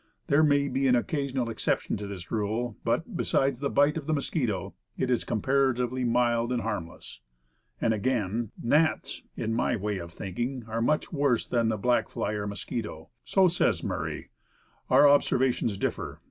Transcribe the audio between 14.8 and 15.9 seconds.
Our observations